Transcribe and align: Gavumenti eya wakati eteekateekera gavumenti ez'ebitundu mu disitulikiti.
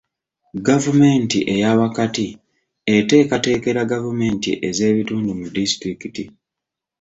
Gavumenti 0.67 1.37
eya 1.53 1.71
wakati 1.81 2.25
eteekateekera 2.95 3.81
gavumenti 3.93 4.51
ez'ebitundu 4.67 5.29
mu 5.39 5.47
disitulikiti. 5.55 6.23